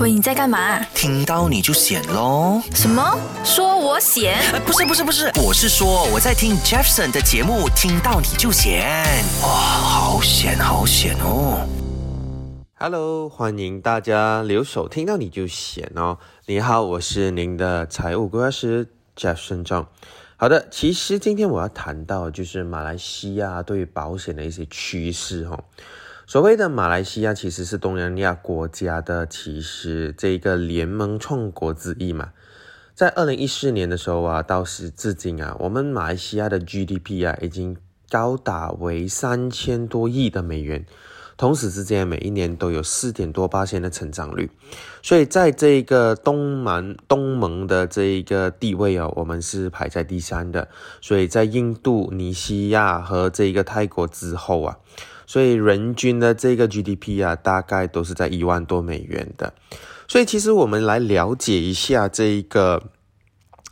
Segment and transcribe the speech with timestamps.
[0.00, 0.80] 喂，你在干嘛？
[0.94, 2.62] 听到你就显喽。
[2.74, 3.14] 什么？
[3.44, 4.40] 说我显？
[4.50, 8.88] 呃，不是不是不是，我是说我在听 Jefferson 的节目，听到你就显。
[9.42, 11.68] 哇，好险好险哦。
[12.76, 16.16] Hello，欢迎大家留守，听到你就显哦。
[16.46, 19.86] 你好，我是您的财务规划师 Jeff 顺正。
[20.38, 25.64] 好的，其实今天我要谈到就是马来西亚对于保险的一些趋势哈、哦。
[26.26, 32.32] 所谓的马来西亚其实是东南亚国家的其实这个联盟创国之一嘛。
[32.94, 37.76] 在二零一四年的时候啊，到时至今啊，我们马来西亚的 GDP 啊已经
[38.10, 40.86] 高达为三千多亿的美元。
[41.36, 44.50] 同时之间，每一年都有四点多八千的成长率，
[45.02, 50.68] 所以在这个东盟东盟的这一个地位哦，我们是排在第三的，
[51.00, 54.78] 所以在印度尼西亚和这个泰国之后啊，
[55.26, 59.52] 所以人均的这个 GDP 啊，大概都是在一万多美元的，
[60.06, 62.82] 所以其实我们来了解一下这一个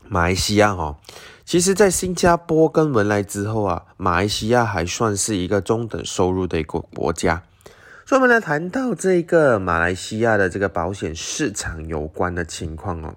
[0.08, 0.96] 马来西亚哦。
[1.44, 7.42] 其实，在新加坡跟文莱之后啊，马来西亚还算是一个中等收入的一个国家。
[8.10, 13.14] 所以，我们来谈到这个马来西亚的这个保险市场有关的情况哦。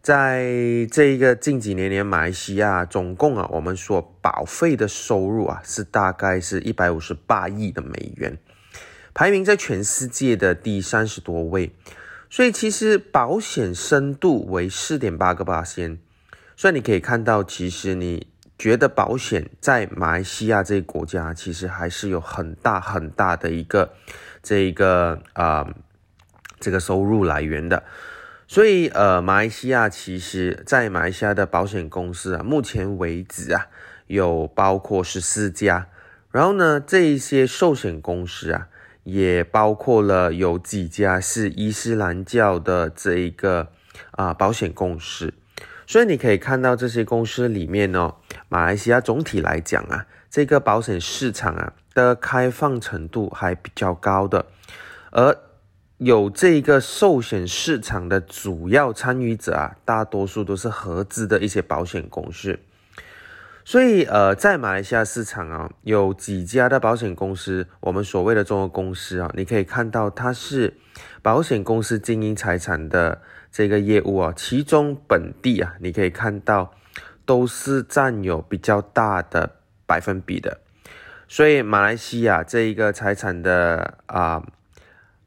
[0.00, 8.38] 在这一个近几年年，马来西亚总共啊，我们说保费的收入啊，是大概是一百五十八亿的美元，
[9.12, 11.70] 排名在全世界的第三十多位。
[12.30, 15.98] 所以，其实保险深度为四点八个八仙。
[16.56, 18.28] 所以你可以看到，其实你
[18.60, 23.94] 觉得保险在马来西亚这个国家，其实还是有很大很大的一个
[24.42, 25.74] 这一个啊、呃、
[26.60, 27.82] 这个收入来源的。
[28.46, 33.68] 所以呃，马来西亚其实在马来西亚的保险公司啊，目前为止啊，
[34.08, 35.86] 有包括十四家。
[36.30, 38.68] 然后呢，这一些寿险公司啊，
[39.04, 43.68] 也包括了有几家是伊斯兰教的这一个
[44.10, 45.32] 啊、保险公司。
[45.90, 48.14] 所以你可以看到这些公司里面呢、哦，
[48.48, 54.46] 马来西亚总体来讲啊，这个保险市场啊的开放程度还比较高的，
[55.10, 55.36] 而
[55.98, 62.60] 有这个寿险市场的主要参与者啊，大多数都是合资的一些保险公司。
[63.64, 70.74] 所以呃，在马来西亚市场啊，有几家的保险公司，我们所谓的中国公司啊，你可以看到它是
[71.20, 73.22] 保险公司经营财产的。
[73.52, 76.72] 这个业务啊，其中本地啊，你可以看到
[77.24, 79.56] 都是占有比较大的
[79.86, 80.60] 百分比的，
[81.26, 84.42] 所以马来西亚这一个财产的啊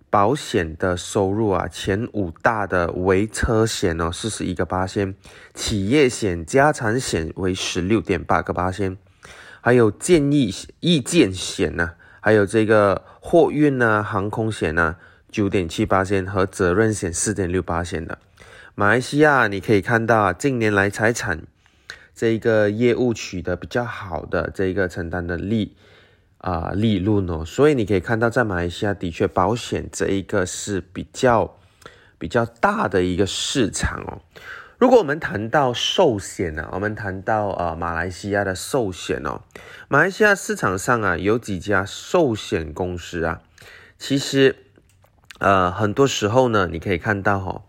[0.09, 5.15] 保险的收入啊，前五大的为车险哦，四十一个八仙，
[5.53, 8.97] 企业险、家产险为十六点八个八仙，
[9.59, 14.97] 还有建议意见险呢、啊，还有这个货运呐、航空险呢、啊。
[15.33, 18.19] 九点七八仙和责任险四点六八仙的，
[18.75, 21.41] 马来西亚你可以看到近年来财产
[22.13, 25.75] 这一个业务取得比较好的这一个承担的利
[26.37, 31.57] 啊、利润哦，所以你可以看到在马来西亚的确保险这一个是比较
[32.19, 34.21] 比较大的一个市场哦。
[34.77, 39.41] 如果我们谈到寿险呢、我们谈到呃马来西亚的寿险哦，
[39.87, 43.41] 马来西亚市场上啊有几家寿险公司啊，
[43.97, 44.57] 其实。
[45.39, 47.61] 呃，很多时候呢，你可以看到哈、哦，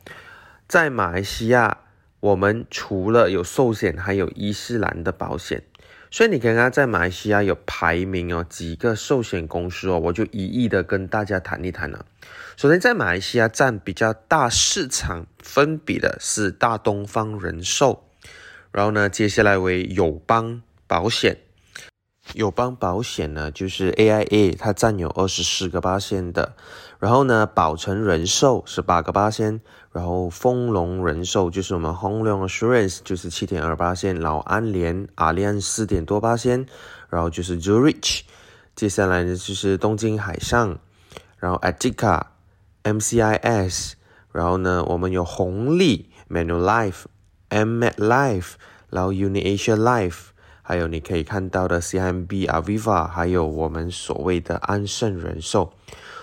[0.68, 1.78] 在马来西亚，
[2.20, 5.64] 我们除了有寿险，还有伊斯兰的保险，
[6.10, 12.06] 所以你看看在马来西亚有排名哦，几个寿险公司哦，我就一一的跟大家谈一谈了。
[12.56, 18.04] 首先，在马来西亚占比较大市场分比的是大东方人寿，
[18.70, 21.38] 然后呢，接下来为友邦保险。
[22.32, 26.54] 友邦保险呢，就是 AIA，它占有二十四个八仙的，
[26.98, 29.60] 然后呢，保诚人寿是八个八仙，
[29.92, 36.66] 然后丰隆人寿就是我们 Home Loan Assurance 就是七点二八仙，然后安联阿联四点多八仙，
[37.10, 38.22] 然后就是 Zurich，
[38.74, 40.78] 接下来呢就是东京海上，
[41.38, 42.22] 然后 Atika
[42.82, 43.92] MCIS，
[44.32, 48.52] 然后呢我们有红利 Manulife，Met Life，
[48.88, 50.33] 然后 UniAsia Life。
[50.66, 55.70] 还有你可以看到的 CMB Aviva，还有我们所谓的安盛人寿，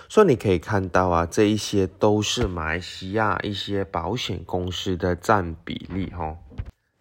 [0.08, 6.36] 所以你可以看到啊，这一些都是马来西亚一些保险公司的占比例哈。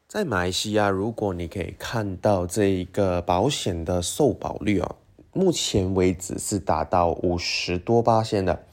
[0.07, 4.95] 在马来西亚，如果你可以看到这一个保险的受保率哦，
[5.33, 8.63] 目前为止是达到五十多八仙的，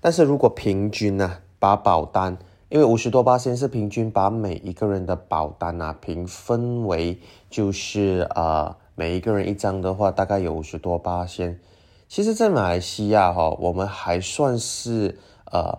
[0.00, 2.36] 但是如果平均呢、把保单。
[2.68, 7.18] 因为五十多八仙是平均把每一个人的保单啊平分为
[7.48, 11.60] 就是呃每一个人一张的话，大概有五十多八仙。
[12.08, 15.18] 其实，在马来西亚哈、我们还算是
[15.52, 15.78] 呃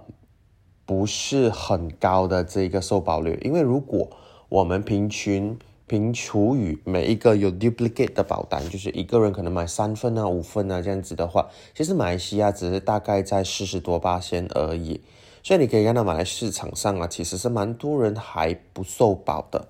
[0.86, 4.10] 不是很高的这个受保率，因为如果
[4.50, 5.58] 我们平均
[5.88, 15.02] 平除以每一个有 duplicate 的保单，就是一个人可能买三份啊、五份啊这样子的话，其实马来西亚只是大概在四十多八仙而已。
[15.48, 19.66] 所以你可以看到马来市场上啊，其实是蛮多人还不受保的，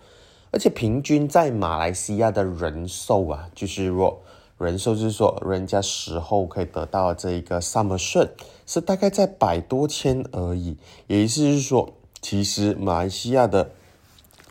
[0.50, 4.19] 而且平均在马来西亚的人寿啊，就是说
[4.57, 8.29] 人寿就是说人家死后可以得到这一个 sum assured
[8.65, 10.75] 是大概在百多千而已，
[11.06, 11.94] 也意思是说，
[12.24, 13.69] 其实马来西亚的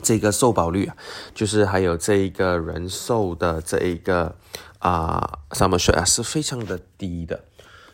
[0.01, 0.97] 这个受保率啊，
[1.35, 4.37] 就是还有这一个人寿的这一个
[4.79, 7.41] 啊丧赔顺啊是非常的低的。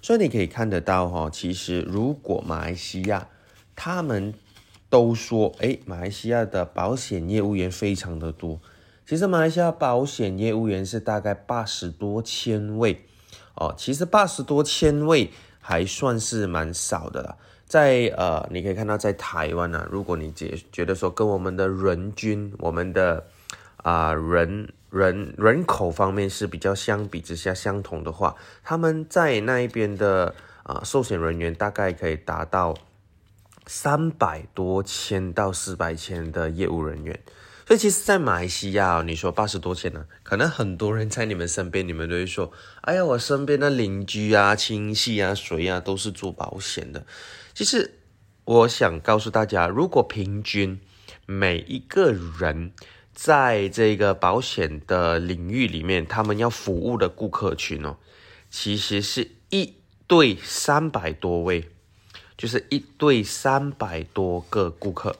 [0.02, 3.28] 所以你可以看得到哈，其实如果马来西亚
[3.76, 4.34] 他们
[4.90, 8.60] 都说，哎，马来西亚的保险业务员非常的多。
[9.06, 13.04] 其实马来西亚保险业务员是大概八十多千位
[13.54, 13.72] 哦。
[13.78, 17.38] 其实八十多千位还算是蛮少的了。
[17.64, 23.25] 在呃，你可以看到在台湾呢，如果你觉觉得说跟我们的人均，我们的
[23.76, 24.69] 啊人。
[24.93, 30.35] 人人口方面是比较相比之下相同的话，他们在那一边的
[30.65, 32.77] 啊寿险人员大概可以达到
[33.67, 37.19] 三百多千到四百千的业务人员，
[37.67, 42.53] 所以其实，在马来西亚，你说八十多千呢，可能很多人在你们身边，你们都会说，
[42.83, 47.06] 哎呀，我身边的邻居啊、亲戚啊、谁啊，都是做保险的。
[47.55, 47.94] 其实，
[48.44, 50.79] 我想告诉大家，如果平均
[51.25, 52.73] 每一个人。
[53.14, 57.97] 在这个保险的领域里面，他们要服务的顾客群哦，
[58.50, 59.75] 其实是一
[60.06, 61.69] 对三百多位，
[62.38, 65.14] 就是一对三百多个顾客。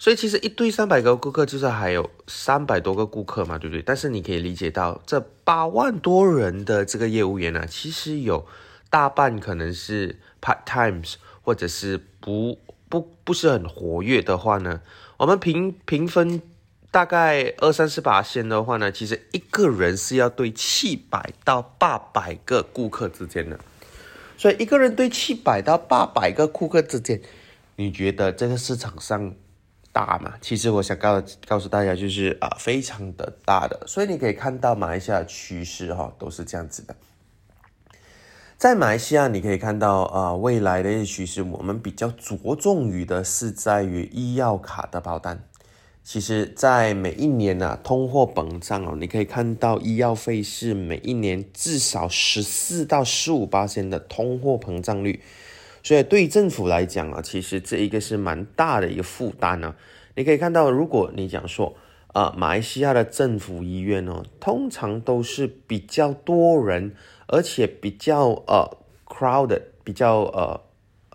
[0.00, 3.82] 所以其实一对三百个顾客，就是还有三百多个顾客嘛，对不对？
[3.82, 8.46] 但是你可以理解到，这八万多人的这个业务员呢，其实有
[8.90, 12.58] 大半可能是 part times，或者是不
[12.88, 14.82] 不不是很活跃的话呢，
[15.18, 16.42] 我们平平分。
[16.90, 23.60] 大概二三十把线的话呢，其实一个人是要对七百到八百个顾客之间的，
[24.36, 27.20] 所以一个人对七百到八百个顾客之间，
[27.76, 29.34] 你觉得这个市场上
[29.92, 30.34] 大吗？
[30.40, 33.86] 其实我想告告诉大家，就是啊，非常的大的。
[33.86, 36.96] 所以你可以看到马来西亚趋势哈，都是这样子的。
[38.56, 45.44] 在马来西亚，你可以看到啊，未来的一些趋势，我们比较着重于的是在于医药卡的保单。
[46.10, 55.20] 其实，在每一年呢，通货膨胀哦，你可以看到医药费是每一年至少十四到十五八千的通货膨胀率，
[55.82, 59.74] 所以对政府来讲啊，其实这一个是蛮大的一个负担呢。
[60.16, 61.76] 你可以看到，如果你讲说
[62.14, 66.94] 啊，马来西亚的政府医院哦，通常都是比较多人，
[67.26, 70.58] 而且比较呃 crowded，比较呃，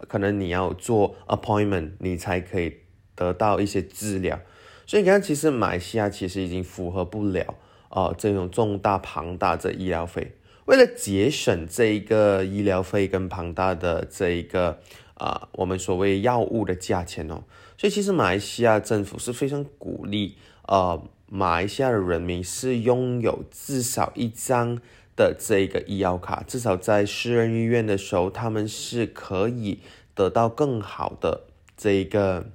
[0.07, 2.75] 可能你要做 appointment，你才可以
[3.15, 4.39] 得到一些治疗。
[4.85, 7.55] 所以你看，其实马来西亚其实已经符合不了
[7.89, 10.35] 啊这种重大庞大的医疗费。
[10.65, 14.79] 为了节省这一个医疗费跟庞大的这一个
[15.15, 17.43] 啊我们所谓药物的价钱哦，
[17.77, 20.37] 所以其实马来西亚政府是非常鼓励
[20.67, 24.79] 呃马来西亚的人民是拥有至少一张
[25.15, 29.79] 的这个医药卡，至少在私人医院的时候，他们是可以
[30.15, 31.41] 得到更好的
[31.75, 32.45] 这一个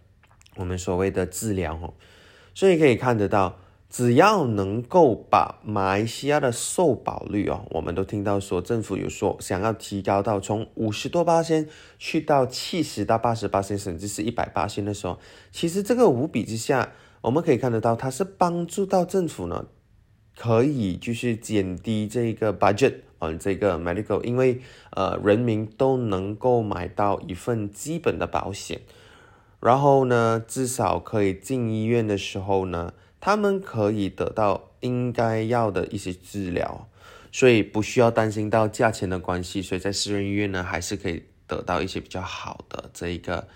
[0.56, 1.94] 我们所谓的治疗哦。
[2.58, 3.56] 所以可以看得到，
[3.88, 11.68] 只要能够把马来西亚的受保率哦，我们都听到说政府有说想要提高到从五十多八千
[12.00, 15.20] 去到七十到八十八千，甚至是一百八千的时候，
[15.52, 19.66] 其实这个五比之下，我们可以看得到，它是帮助到政府呢，
[20.36, 24.60] 可以就是减低这个 budget 啊，这个 medical，因为
[24.90, 28.80] 呃人民都能够买到一份基本的保险。
[29.60, 36.88] 然后呢，至少可以进医院的时候呢，他们可以得到应该要的一些治疗，
[37.32, 39.60] 所以不需要担心到价钱的关系。
[39.60, 43.48] 所以在私人医院呢，还是可以得到一些比较好的这一个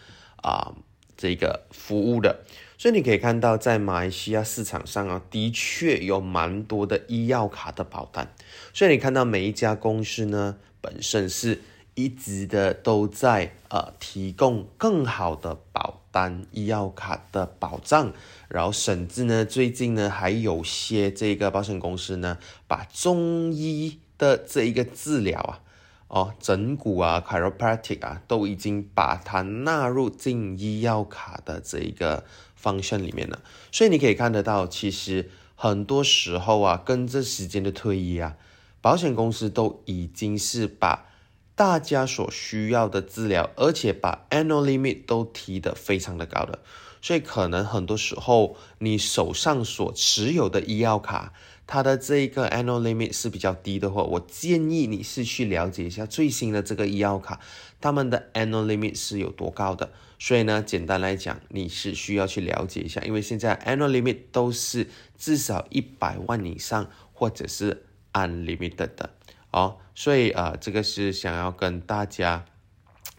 [0.43, 0.75] 啊
[1.17, 2.41] 这个服务的。
[2.77, 8.35] 所以你可以看到，在马来西亚市场上啊，的确有蛮多的医药卡的保单。
[8.75, 11.63] 所以你看到每一家公司呢，本身是。
[11.95, 18.13] 一直的都在呃提供更好的保单医药卡的保障，
[18.49, 25.61] 然后甚至呢最近呢还有些这个保险公司呢把中医的这一个治疗啊
[26.09, 38.37] 哦整骨啊 chiropractic 啊都已经把它纳入进医药卡的这一个方向里面了，所以你可以看得到，其实很多时候啊跟着时间的推移啊，
[38.81, 41.07] 保险公司都已经是把
[41.55, 46.59] 大家所需要的治疗，而且把 annual limit 都提得非常的高的，
[47.01, 51.33] 所以可能很多时候你手上所持有的医药卡，
[51.67, 57.39] 它的这一个 annual limit 是比较低的话，我建议你是去了解一下最新的这个医药卡，
[57.81, 59.91] 他们的 annual limit 是有多高的。
[60.19, 69.11] 所以呢，简单来讲，你是需要去了解一下，因为现在 annual limit 都是至少一百万以上，或者是 unlimited 的
[69.53, 69.77] 哦。
[69.95, 72.45] 所以啊，这个是想要跟大家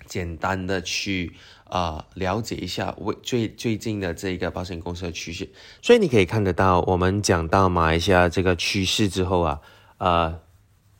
[0.06, 1.34] 简单的去
[1.70, 5.50] 啊了解一下为最最近的这个保险公司的趋势。
[5.82, 9.62] 所以你可以看得到，我们讲到马来西亚这个趋势之后啊，
[10.00, 10.40] 呃。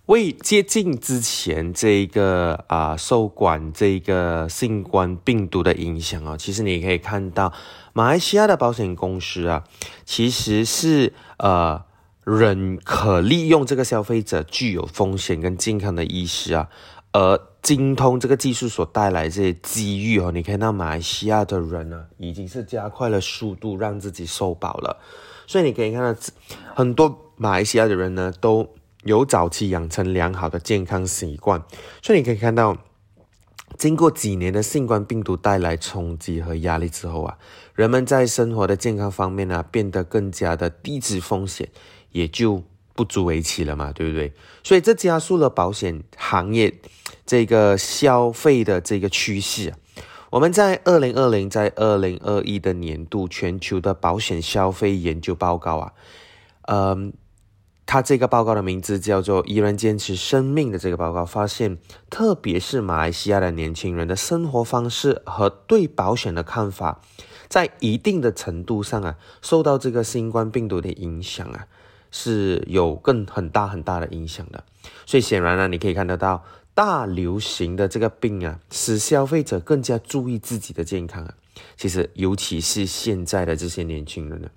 [0.08, 7.54] 为接近之前这一个啊受管这个新冠病毒的影响啊，其实你可以看到
[7.94, 9.64] 马来西亚的保险公司啊，
[10.04, 11.86] 其实是呃
[12.24, 16.70] 仍可利用这个消费者具有风险跟健康的意识啊，
[17.12, 25.00] 而精通这个技术所带来这些机遇哦，你看到马来西亚的人呢，已经是加快了速度让自己受保了，
[25.48, 26.20] 所以你可以看到
[26.74, 28.68] 很多马来西亚的人呢都。
[29.06, 31.62] 有早期养成良好的健康习惯，
[32.02, 32.78] 所以你可以看到，
[33.78, 37.38] 经过几年的新冠病毒带来冲击和压力之后啊，
[37.76, 41.68] 人们在生活的健康方面呢，变得更加的低值风险，
[42.14, 42.64] 也就
[42.96, 44.32] 不足为奇了嘛，对不对？
[44.64, 46.74] 所以这加速了保险行业
[47.26, 49.74] 这个消费的这个趋势。
[50.30, 55.94] 我们在二零二零在二零二一的年度全球的保险消费研究报告啊，
[56.62, 57.14] 嗯。
[57.86, 61.78] 他这个报告的名字叫做“依然坚持生命”的这个报告发现，
[62.10, 67.02] 特别是马来西亚的年轻人的生活方式和对保险的看法，
[67.50, 71.68] 在一定的程度上啊，受到这个新冠病毒的影响啊，
[72.14, 74.64] 是有更很大很大的影响的。
[75.06, 81.34] 所以显然呢，你可以看得到，大流行的这个病啊，使消费者更加注意自己的健康啊。
[81.76, 84.48] 其实，尤其是现在的这些年轻人呢。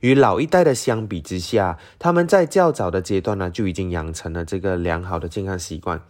[0.00, 6.02] 与老一代的相比之下，他们在较早的阶段呢就已经养成了这个良好的健康习惯，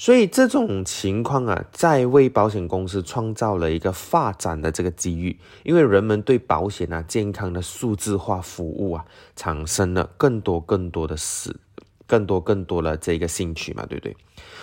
[0.00, 9.04] 所以这种情况啊，在为保险公司创造了一个发展的这个机遇，因为人们对保险啊、健康的数字化服务啊，
[9.36, 11.54] 产生了更多更多的事，
[12.06, 14.16] 更多更多的这个兴趣嘛，对不对？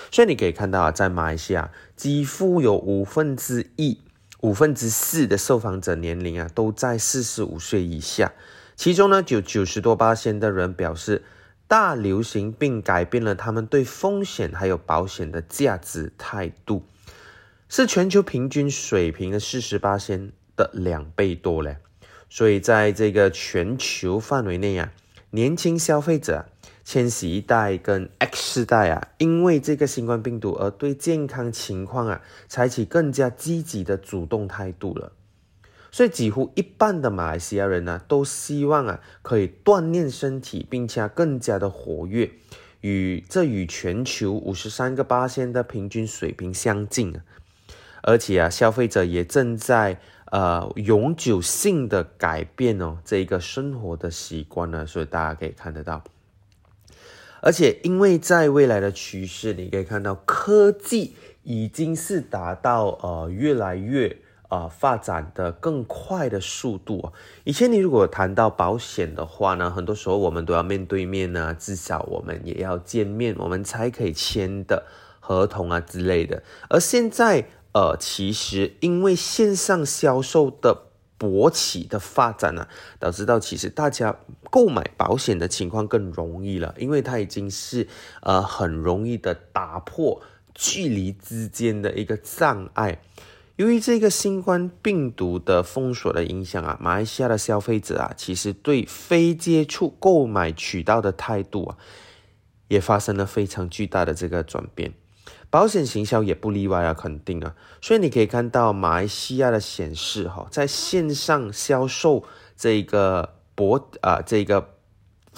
[0.10, 4.00] 所以你可以看到啊，在马来西亚，几乎有五分之一。
[4.41, 8.34] 五分之四的受访者年龄啊都在四十五岁以下，
[8.75, 11.24] 其中呢，有九十多八千的人表示，
[11.68, 16.84] 大流行并改变了他们对风险还有保险的价值态度，
[17.68, 21.78] 是全球平均水平的四十八千的两倍多嘞。
[22.30, 24.92] 所以在这个全球范围内啊，
[25.32, 26.46] 年轻消费者。
[26.90, 35.12] 千禧一代跟 X 世代啊，因为这个新冠病毒而对健康情况啊，采取更加积极的主动态度了。
[35.98, 42.30] 所以几乎一半的马来西亚人呢，都希望啊，可以锻炼身体，并且更加的活跃，
[42.82, 47.24] 与这与全球五十三个八仙的平均水平相近啊。
[48.04, 50.00] 而且啊，消费者也正在
[50.32, 56.04] 呃永久性的改变哦，这一个生活的习惯呢，所以大家可以看得到。
[57.42, 64.16] 而且，因为在未来的趋势，你可以看到科技已经是达到呃越来越
[64.50, 67.12] 呃发展的更快的速度
[67.44, 74.86] 以前你如果谈到保险的话呢，很多时候我们都要面对面呢，至少我们也要见面，我们才可以签的
[75.20, 76.44] 合同啊之类的。
[76.70, 80.84] 而现在呃，其实因为线上销售的。
[81.20, 82.68] 勃起的发展呢，
[83.00, 84.16] 导致到其实大家
[84.51, 87.88] 购买保险的情况更容易了，因为它已经是
[88.22, 90.22] 呃很容易的打破
[90.54, 93.01] 距离之间的一个障碍。
[93.58, 101.78] 由于这个新冠病毒的封锁的影响啊，马来西亚的消费者啊，其实对非接触购买渠道的态度啊，
[102.68, 104.94] 也发生了非常巨大的这个转变。
[105.50, 112.24] 保险行销也不例外啊，肯定啊，所以你可以看到马来西亚的显示哈，在线上销售
[112.56, 114.76] 这个博啊这个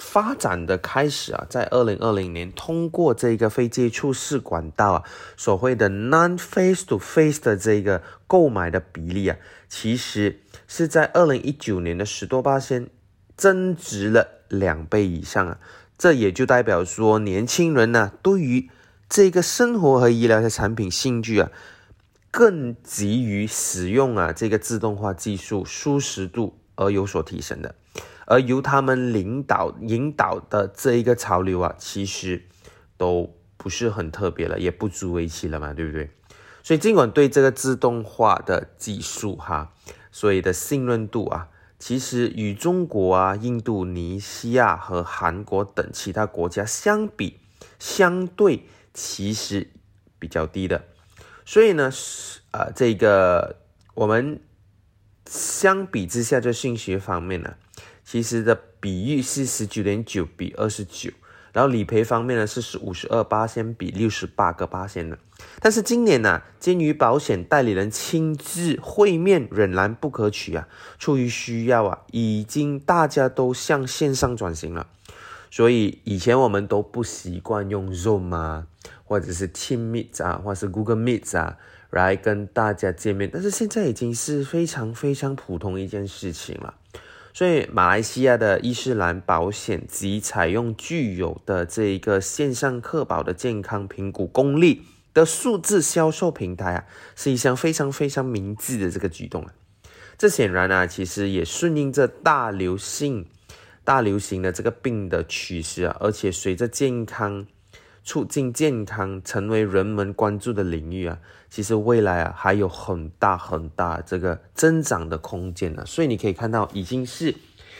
[0.00, 5.04] 发展的开始啊，在二零二零年通过这个非接触式管道啊，
[5.36, 9.36] 所谓的 non face to face 的这个购买的比例啊，
[9.68, 12.88] 其实是在二零一九年的十多八千
[13.36, 15.58] 增值了两倍以上啊，
[15.98, 18.70] 这也就代表说年轻人呢对于
[19.08, 21.50] 这个生活和医疗的产品兴趣啊，
[22.30, 27.74] 更急于使用啊这个自动化技术，舒适度而有所提升的，
[28.30, 32.44] 而由他们领导引导的这一个潮流啊，其实
[32.96, 36.10] 都不是很特别了，也不足为奇了嘛，对不对？
[36.62, 39.72] 所以尽管对这个自动化的技术哈，
[40.12, 41.48] 所以的信任度啊，
[41.80, 47.40] 其实与中国啊、印度尼西亚和韩国等其他国家相比，
[47.80, 48.62] 相对
[48.94, 49.70] 其实
[50.20, 50.84] 比较低的。
[51.44, 51.90] 所以呢，
[52.52, 53.56] 呃，这个
[53.94, 54.40] 我们
[55.26, 57.56] 相比之下，在信息方面呢，
[58.10, 61.12] 其实的比率是十九点九比二十九。
[61.52, 65.16] 然后理赔方面呢是是五十二八仙比六十八个八仙的，
[65.60, 74.86] 但是今年呢，鉴于保险代理人亲自会面仍然不可取啊，出于需要啊，已经大家都向线上转型了，
[75.50, 78.66] 所以以前我们都不习惯用 Zoom 啊，
[79.04, 81.56] 或者是 Team Meet 啊，或者是 Google Meet 啊
[81.90, 86.74] 来跟大家见面，但是现在已经是非常非常普通一件事情了。
[87.32, 94.82] 所以，马来西亚的伊斯兰保险及采用具有的这一个线上客保的健康评估功力
[95.14, 96.84] 的数字销售平台啊，
[97.14, 99.54] 是一项非常非常明智的这个举动啊。
[100.18, 103.26] 这显然啊，其实也顺应着大流行、
[103.84, 107.46] 大流行的这个病的趋势啊，而且随着健康。
[108.02, 111.18] 促进健康成为人们关注的领域啊，
[111.50, 115.84] 其实未来啊还有很大很大这个增长的空间呢。
[115.84, 117.34] 所以你可以看到，已经是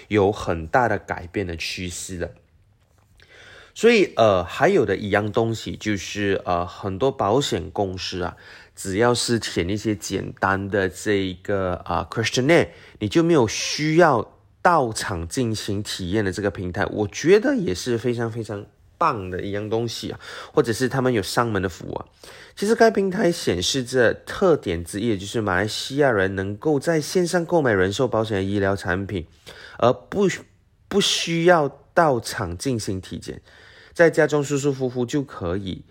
[0.09, 2.31] 有很大的改变的趋势了。
[3.73, 8.37] 所以呃，还有的一样东西就是呃，很多保险公司啊，
[8.75, 18.67] 只要是填一些简单的这一个啊 questionnaire，你就没有需要到场进行体验的这个平台，我觉得也是非常非常。
[19.01, 20.21] 棒的一样东西啊，
[20.53, 22.05] 或者是他们有上门的服务啊。
[22.55, 29.27] 其实该平台显示这特点之一，就是马来西亚人能够在线上购买人寿保险的医疗产品，
[29.79, 30.29] 而不
[30.87, 33.41] 不需要到场进行体检，
[33.95, 35.87] 在家中舒舒服服就可以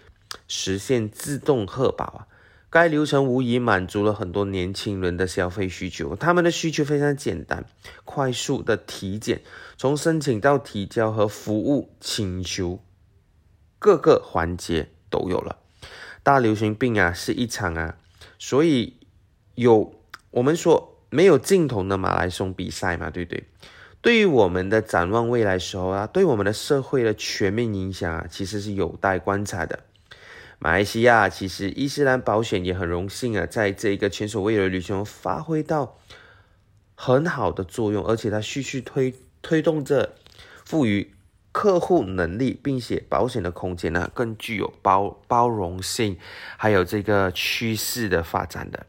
[0.48, 2.28] 实现自动核保啊。
[2.70, 7.66] 该流程无疑满足了很多年轻人的消费需求，他们的需求非常简单，
[8.06, 9.42] 快速的体检，
[9.75, 12.80] 从申请到提交和服务请求。
[13.80, 15.58] 各个环节都有了，
[16.22, 17.96] 大流行病啊是一场啊，
[18.38, 18.98] 所以
[19.56, 19.96] 有
[20.32, 23.46] 我们说没有尽头的马拉松比赛嘛，对不对？
[24.02, 29.80] 对于我们的展望未来时候啊，对我们的社会的全面影响啊，其实是有待观察的。
[30.60, 35.98] 马来西亚其实伊斯兰保险也很荣幸啊，在这个前所未有的旅行发挥到
[36.96, 40.15] 很好的作用，而且它继续推推动着
[40.65, 41.13] 赋予。
[41.60, 46.17] 客户能力，并且保险的空间呢，更具有包包容性，
[46.56, 48.86] 还有这个趋势的发展的。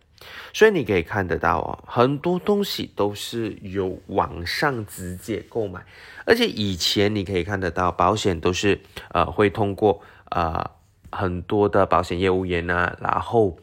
[0.52, 5.84] 所以你可以看得到哦，很多东西都是由网上直接购买，
[6.24, 10.70] 而且以前你可以看得到，保险都是呃会通过呃
[11.10, 13.58] 很多的保险业务员呢，然后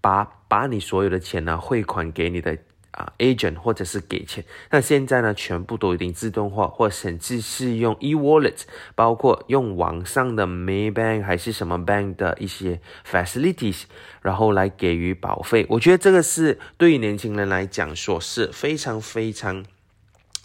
[0.00, 2.56] 把把你所有的钱呢汇款给你的。
[2.92, 13.84] 啊，agent 或者是给钱，那现在呢，全部都已经自动化，或甚至是用 e-wallet，包括用网上的 Maybank 还是什么 bank 的一些 facilities，
[14.20, 15.64] 然后来给予保费。
[15.70, 19.64] 我觉得这个是对于年轻人来讲说是非常非常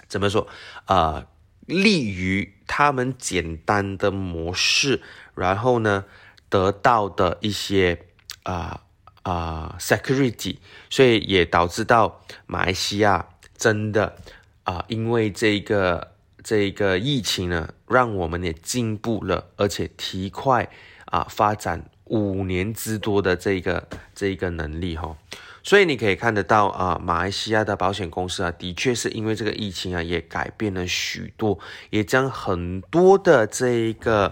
[0.07, 0.47] 怎么说
[0.85, 1.27] 啊，
[1.65, 5.01] 利于他们简单的模式，
[5.35, 6.05] 然后呢
[6.47, 8.05] 得到的一些
[8.43, 8.83] 啊。
[9.27, 10.55] 啊，security，
[10.89, 14.15] 所以也导致到马来西亚真的
[14.63, 20.69] 啊，因为这个这个疫情呢，让我们也进步了，而且提快
[21.07, 23.85] 啊发展五年之多的这个
[24.15, 25.17] 这个能力哈，
[25.61, 31.59] 所以你可以看得到啊，马来西亚的保险公司啊，的确是因为这个疫情啊，也改变了许多，
[31.89, 34.31] 也将很多的这一个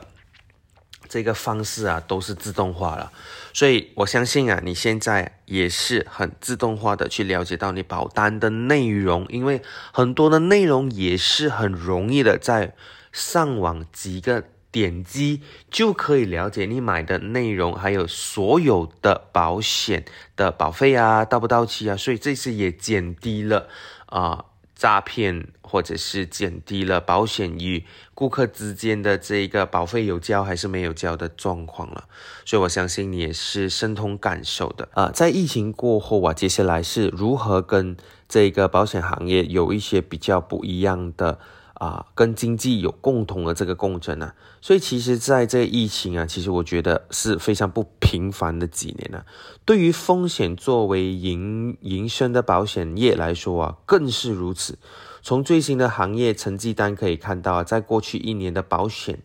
[1.07, 3.11] 这个方式啊，都是自动化了。
[3.53, 9.61] 所以我相信啊，你现在也是很自动化的去了解到你保单的内容，因为
[9.93, 12.75] 很多的内容也是很容易的，在
[13.11, 15.41] 上网几个点击
[15.71, 20.03] 就可以了解你买的内容，还有所有的保险
[20.35, 23.69] 的保费啊，到不到期啊，所以这次也减低了
[24.07, 24.45] 啊。
[24.75, 32.03] 诈骗，或者是减低了保险与顾客之间的这个保费有交还是没有交的状况了，
[32.45, 35.09] 所以我相信你也是深通感受的啊。
[35.09, 37.95] 在疫情过后啊，接下来是如何跟
[38.27, 41.39] 这个保险行业有一些比较不一样的？
[41.75, 49.25] 啊，跟经济有共同的这个共振啊，所以其实在这疫情啊，其实我觉得是非常不平凡的几年啊。
[49.65, 54.77] 对于风险作为营营生的保险业来说啊，更是如此。
[55.21, 59.19] 从最新的行业成绩单可以看到啊，在过去一年的保险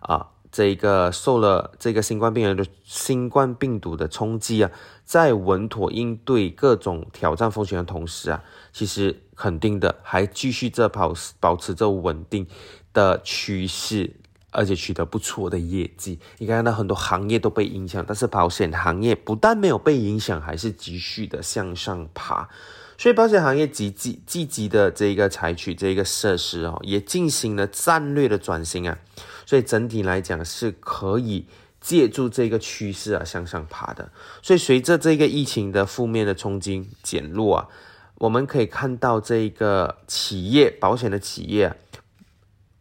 [0.00, 4.70] 啊这个受了这个新冠病人的新冠病毒的冲击啊，
[5.04, 8.40] 在稳妥应对各种挑战风险的同时啊，
[8.72, 12.46] 其实肯定的还继续着保保持着稳定
[12.92, 14.14] 的趋势，
[14.52, 16.20] 而且取得不错的业绩。
[16.38, 22.48] 你看到很多行业都被影响，但是保险行业不但没有被影响，还是继续的向上爬。
[22.96, 28.98] 所以保险行业积极积极的这个采取这个设施哦，也进行了战略的转型啊。
[29.46, 31.46] 所以整体来讲是可以
[31.80, 34.10] 借助这个趋势啊向上爬的。
[34.42, 37.68] 所以随着这个疫情的负面的冲击减弱啊，
[38.14, 41.76] 我们可以看到这个企业保险的企业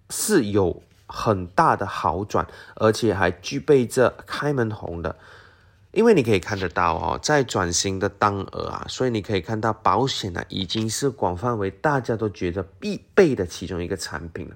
[0.09, 5.17] 是有很大的好转，而且还具备着开门红的。
[5.93, 14.55] 因为你可以看得到哦，在转型的当儿啊，所以你可以看到保险呢已经是广泛为大家都觉得必备的其中一个产品了。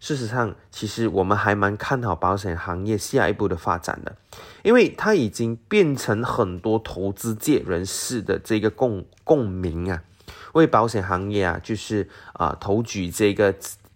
[0.00, 4.14] 事实上，其实我们还蛮看好保险行业下一步的发展的，
[4.62, 10.04] 因为它已经变成很多投资界人士的这个共共鸣啊，
[10.52, 13.52] 为保险行业啊，就是啊，投举这个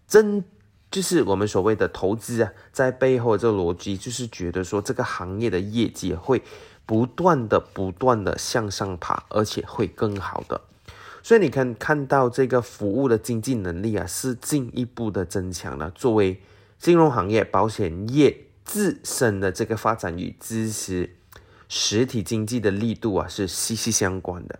[0.09, 0.43] 真，
[0.91, 6.43] 就是我们所谓的投资啊，在背后这个逻辑，就是觉得说这个行业的业绩会
[6.93, 10.61] 不断的、不断的向上爬，而且会更好的。
[11.23, 15.91] 所以你看看到这个服务的经济能力啊，是进一步的增强了。
[15.93, 16.43] 作为
[16.79, 21.17] 金融行业、保险业自身的这个发展与支持
[21.67, 24.59] 实体经济的力度啊，是息息相关的。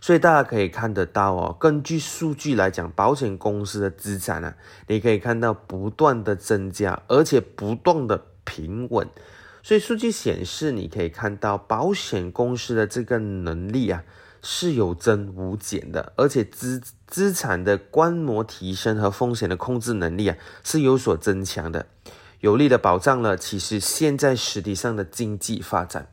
[0.00, 9.06] 所以大家可以看得到哦，根据数据来讲，保险公司的资产啊，你可以看到不断的增加，而且不断的平稳。
[9.62, 14.02] 所以数据显示，你可以看到保险公司的这个能力啊。
[14.44, 21.86] 是有增无减的，而且资资产的观摩提升和风险的控制能力啊是有所增强的，
[22.40, 26.08] 有力的保障了其实现在实体上的经济发展，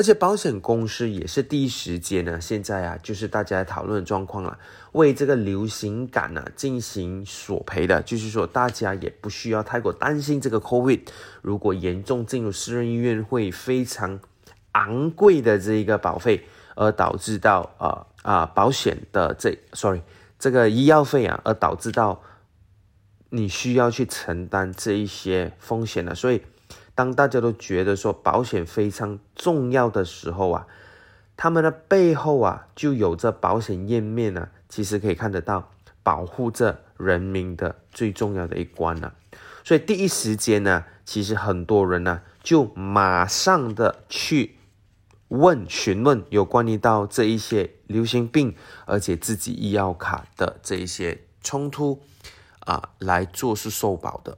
[0.00, 4.58] 而且保险公司也是第一时间呢，现在啊就是大家讨论状况了，
[4.92, 11.02] 为这个流行感呢进行索赔的，就是说大家也不需要太过担心这个 COVID
[11.42, 14.18] 如果严重进入私人医院会非常
[14.72, 16.46] 昂贵的这一个保费。
[16.76, 20.00] 而导致到啊啊保险的这，sorry，
[20.38, 22.22] 这个医药费啊，而导致到
[23.28, 26.14] 你需要去承担这一些风险了。
[26.14, 26.40] 所以，
[27.00, 30.66] 当大家都觉得说保险非常重要的时候啊，
[31.34, 35.70] 他们的背后啊就有着保险页面呢，其实可以看得到
[36.02, 39.14] 保护着人民的最重要的一关了。
[39.64, 44.56] 所以第一时间呢，其实很多人呢就马上的去。
[45.28, 52.02] 问询问有关于到这一些流行病，而且自己医药卡的这一些冲突
[52.66, 54.36] 啊，来做是受保的。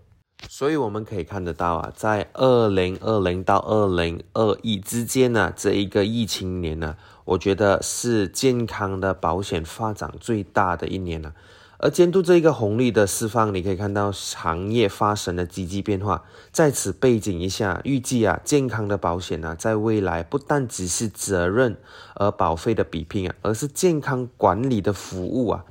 [0.49, 11.33] 所以我们可以看得到啊，在二零二零到二零二一之间呢，这一个疫情年呢，我觉得是健康的保险发展最大的一年了。
[11.79, 16.23] 而监督这一个红利的释放，你可以看到行业发生了积极变化。
[16.53, 21.77] 在此背景一下，预计啊，健康的保险呢，在未来不但只是责任
[22.15, 25.65] 而保费的比拼啊，而是健康管理的服务啊，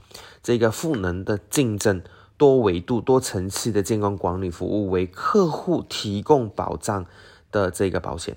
[0.43, 2.01] 这个赋能的竞争、
[2.41, 7.05] 多维度、多层次的健康管理服务，为客户提供保障
[7.51, 8.35] 的这个保险。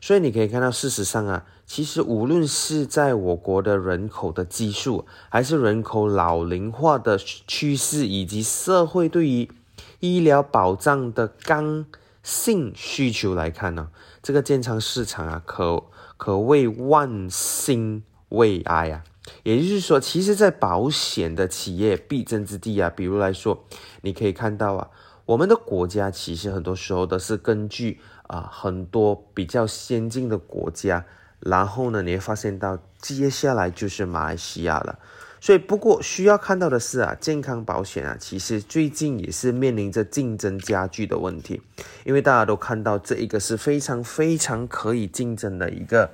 [0.00, 9.50] 所以你可以看到，事实上啊，其实无论是在我国的人口的基数，还是人口老龄化的趋势，以及社会对于
[9.98, 11.84] 医疗保障的刚
[12.22, 13.88] 性需求来看呢，
[14.22, 15.82] 这个健康市场啊，可
[16.16, 19.02] 可谓万兴未艾啊。
[19.42, 23.64] 也就是说，其实，在保险的企业必争之地啊，比如来说，
[24.02, 24.90] 你可以看到啊，
[25.26, 28.00] 我们的国家其实很多时候都是根据。
[28.30, 31.04] 啊，很多比较先进的国家，
[31.40, 35.00] 然后呢，你会发现到接下来就是马来西亚了。
[35.40, 41.60] 所以，不过需要看到的是啊，健康保险啊，其实最近也是面临着竞争加剧的问题，
[42.04, 46.08] 因为大家都看到这一个是非常非常可以竞争的一个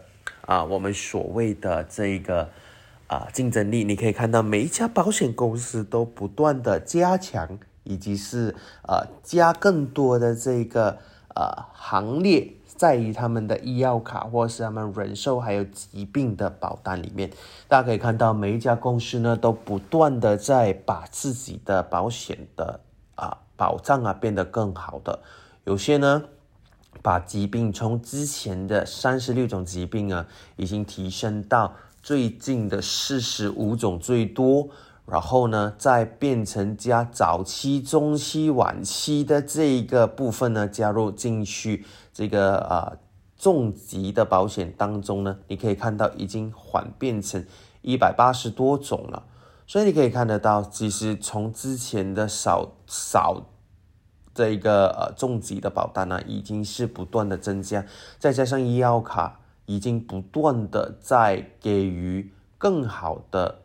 [0.47, 2.49] 啊，我们所谓的这个
[3.07, 3.85] 啊竞争力。
[3.85, 10.99] 你可以看到每一家保险公司都不断的加强，以及是呃加更多的这个。
[11.39, 17.31] 呃，行列在于他们的医药卡，或是他们人寿还有疾病的保单里面，
[17.69, 22.81] 大家可以看到每一家公司呢，都不断的在把自己的保险的
[23.17, 25.21] 啊保障啊变得更好的。
[25.65, 26.23] 有些呢，
[27.03, 31.75] 把疾病从之前的三十六种疾病啊，已经提升到
[32.07, 34.69] 最近的四十五种最多。
[35.07, 42.97] 然后呢，再变成加早期、中期、晚期的这一个部分呢，加入进去这个呃
[43.37, 47.45] 重疾的保险当中呢，你可以看到已经缓变成
[47.83, 49.25] 一百八十多种了。
[49.67, 53.47] 所以你可以看得到，其实从之前的少少
[54.33, 57.85] 这个呃重疾的保单呢，已经是不断的增加，
[58.21, 63.63] 再加上医药卡已经不断的在给予更好的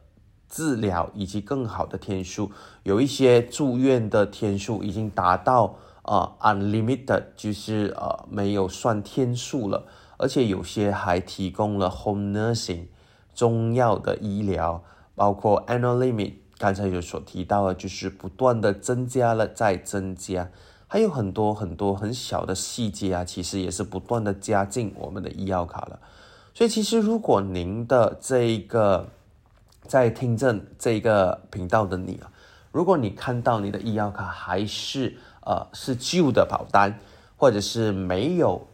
[0.49, 2.51] 治疗以及更好的天数，
[2.83, 9.85] 有一些住院的天数已经达到呃 unlimited，就是呃没有算天数了，
[10.17, 12.87] 而且有些还提供了 home nursing
[13.33, 14.83] 中药的医疗。
[15.13, 20.49] 包括 annual limit，刚才有所提到的，就是不断的增加了再增加，
[20.93, 25.97] 还有很多很多很小的细节啊，其实也是不断的加进我们的医药卡了。
[26.53, 29.07] 所以其实如果您的这一个
[29.87, 32.29] 在听证这一个频道的你啊，
[32.73, 36.99] 如果你看到你的医药卡还是呃是旧的保单，
[37.37, 38.67] 或者是没有。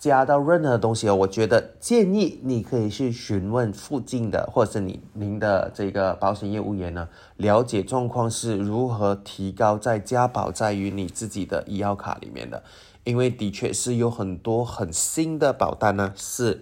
[0.00, 12.62] 加到任何东西，我觉得建议你可以去询问附近的，或者是你您的这个保险业务员呢，了解状况是如何提高再加保在于你自己的医药卡里面的，
[13.04, 16.60] 因为的确是有很多很新的保单呢，是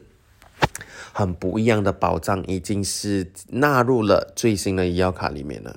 [1.12, 5.76] 很不一样的保障，已经是纳入了最新的医药卡里面了。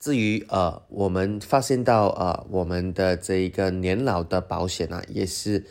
[0.00, 5.64] 至于呃，我们发现到呃，我们的这一个年老的保险呢，也是。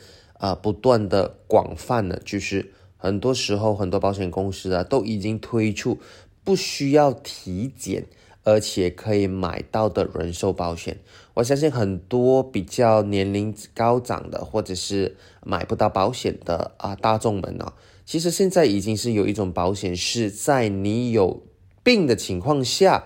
[0.43, 5.97] 啊，不断的广泛的，就是很多时候很多保险公司啊，都已经推出
[6.43, 8.07] 不需要体检，
[8.43, 10.97] 而且可以买到的人寿保险。
[11.35, 17.71] 我相信很多比较年龄高长的，或者是买不到保险的啊大众们呢，
[18.05, 21.41] 其实现在已经是有一种保险是在你有
[21.83, 23.05] 病的情况下，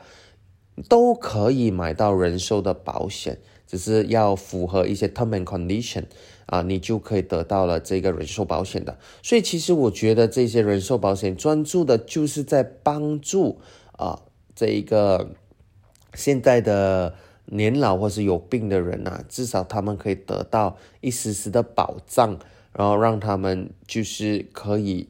[0.89, 3.37] 都可以买到人寿的保险。
[3.67, 6.05] 只是要符合一些 term and condition
[6.47, 8.97] 啊，你就可以得到了这个人寿保险的。
[9.21, 13.59] 所以其实我觉得这些人寿保险专注的就是在帮助
[13.91, 14.21] 啊
[14.55, 15.31] 这一个
[16.13, 22.39] 现在的年老或是有病的人啊，至少他们可以得到一丝丝的保障，
[22.71, 25.09] 然后让他们就是可以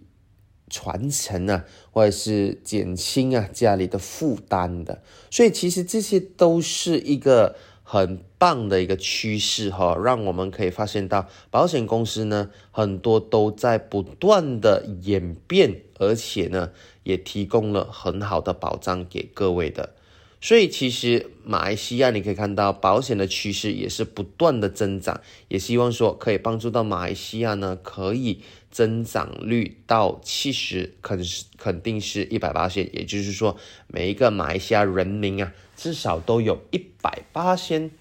[0.71, 5.03] 传承啊，或者是减轻啊家里的负担的。
[5.29, 7.55] 所以其实这些都是一个。
[7.89, 16.71] 很棒的一个趋势哈，让我们可以发现到保险公司呢，很多都在不断的演变，而且呢，
[17.03, 19.93] 也提供了很好的保障给各位的。
[20.41, 31.17] 所以其实马来西亚你可以看到保险的趋势也是不断的增长，也希望说可以帮助到马来西亚呢，可以增长率到七十，肯
[31.57, 33.55] 肯定是一百八线，也就是说
[33.87, 35.53] 每一个马来西亚人民啊。
[35.77, 37.91] 至少都有一百八千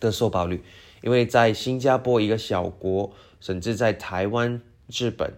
[0.00, 0.62] 的受保率，
[1.02, 5.34] 因为在新加坡一个小国，甚至在台湾、日本，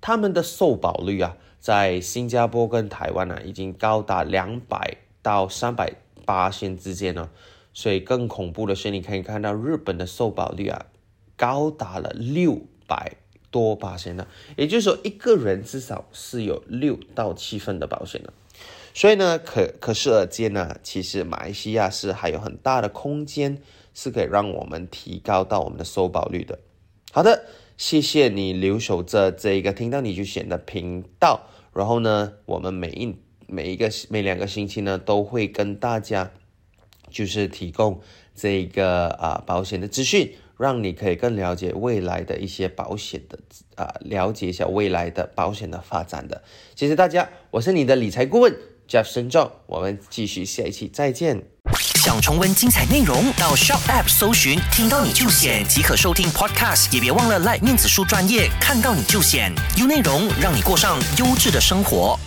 [0.00, 7.30] 他们的受保率啊，在新加坡跟台湾呢，已经高达两百到三百八千之间了。
[7.72, 10.86] 所以更恐怖的是，你可以看到日本的受保率啊，
[11.36, 13.16] 高达了六百
[13.50, 18.32] 多八千呢，也就是说，一个人至少是有六到七份的保险的。
[19.00, 23.56] 所以呢，可可是而见呢，其实马来西亚是还有很大的空间，
[23.94, 26.58] 是可以让我们提高到我们的收保率的。
[27.10, 27.46] 好的，
[27.78, 31.48] 谢谢你留守着这一个听到你就选的频道。
[31.72, 36.30] 然后呢，我们每一每一个每两个星期呢，都会跟大家
[37.08, 38.02] 就是提供
[38.34, 43.38] 这个啊保险的资讯，让你可以更了解未来的一些保险的
[43.76, 46.42] 啊，了解一下未来的保险的发展的。
[46.76, 48.54] 谢谢大家，我是你的理财顾问。
[48.90, 51.40] Jeff 深重，我们继续下一期再见。
[51.94, 62.18] 想重温精彩内容，到 Shop App 搜寻“听到你就选”即可收听 Podcast，也别忘了 Like 面子书专业，看到你就选，有内容让你过上优质的生活。